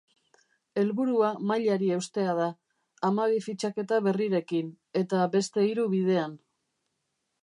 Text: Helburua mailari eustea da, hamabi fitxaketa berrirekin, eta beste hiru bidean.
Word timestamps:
Helburua 0.83 1.27
mailari 1.49 1.89
eustea 1.97 2.31
da, 2.39 2.47
hamabi 3.09 3.43
fitxaketa 3.49 3.99
berrirekin, 4.07 4.75
eta 5.03 5.21
beste 5.37 5.67
hiru 5.67 5.87
bidean. 5.93 6.35